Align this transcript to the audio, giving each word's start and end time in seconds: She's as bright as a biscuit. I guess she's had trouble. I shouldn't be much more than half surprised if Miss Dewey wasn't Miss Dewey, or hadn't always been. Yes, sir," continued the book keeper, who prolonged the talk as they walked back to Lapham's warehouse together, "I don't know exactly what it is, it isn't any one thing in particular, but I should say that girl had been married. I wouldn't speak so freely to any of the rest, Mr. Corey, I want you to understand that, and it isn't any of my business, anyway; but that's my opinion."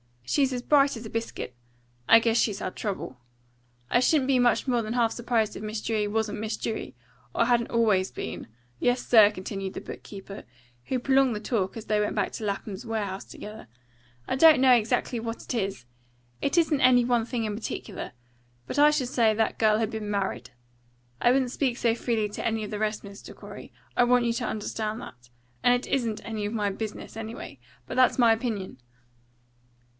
She's 0.25 0.53
as 0.53 0.61
bright 0.63 0.95
as 0.95 1.05
a 1.05 1.09
biscuit. 1.09 1.53
I 2.07 2.19
guess 2.19 2.37
she's 2.37 2.57
had 2.59 2.75
trouble. 2.75 3.19
I 3.89 3.99
shouldn't 3.99 4.29
be 4.29 4.39
much 4.39 4.65
more 4.65 4.81
than 4.81 4.93
half 4.93 5.11
surprised 5.11 5.57
if 5.57 5.61
Miss 5.61 5.81
Dewey 5.81 6.07
wasn't 6.07 6.39
Miss 6.39 6.55
Dewey, 6.57 6.95
or 7.35 7.45
hadn't 7.45 7.69
always 7.69 8.09
been. 8.11 8.47
Yes, 8.79 9.05
sir," 9.05 9.29
continued 9.29 9.73
the 9.73 9.81
book 9.81 10.03
keeper, 10.03 10.45
who 10.85 10.99
prolonged 10.99 11.35
the 11.35 11.41
talk 11.41 11.75
as 11.75 11.85
they 11.85 11.99
walked 11.99 12.15
back 12.15 12.31
to 12.31 12.45
Lapham's 12.45 12.85
warehouse 12.85 13.25
together, 13.25 13.67
"I 14.25 14.37
don't 14.37 14.61
know 14.61 14.71
exactly 14.71 15.19
what 15.19 15.43
it 15.43 15.53
is, 15.53 15.85
it 16.41 16.57
isn't 16.57 16.81
any 16.81 17.03
one 17.03 17.25
thing 17.25 17.43
in 17.43 17.53
particular, 17.53 18.13
but 18.67 18.79
I 18.79 18.89
should 18.89 19.09
say 19.09 19.33
that 19.33 19.59
girl 19.59 19.79
had 19.79 19.91
been 19.91 20.09
married. 20.09 20.51
I 21.19 21.31
wouldn't 21.33 21.51
speak 21.51 21.77
so 21.77 21.93
freely 21.93 22.29
to 22.29 22.47
any 22.47 22.63
of 22.63 22.71
the 22.71 22.79
rest, 22.79 23.03
Mr. 23.03 23.35
Corey, 23.35 23.73
I 23.97 24.05
want 24.05 24.25
you 24.25 24.33
to 24.33 24.45
understand 24.45 25.01
that, 25.01 25.29
and 25.61 25.73
it 25.75 25.91
isn't 25.93 26.25
any 26.25 26.45
of 26.45 26.53
my 26.53 26.69
business, 26.71 27.17
anyway; 27.17 27.59
but 27.85 27.95
that's 27.97 28.17
my 28.17 28.31
opinion." 28.31 28.79